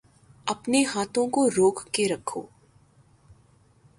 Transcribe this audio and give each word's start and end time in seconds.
اپنے 0.45 0.83
ہاتھوں 0.83 1.27
کو 1.27 1.49
روک 1.49 1.83
کے 1.91 2.07
رکھو 2.07 2.41